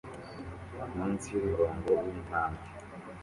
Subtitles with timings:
[0.95, 2.65] Munsi yumurongo wintambwe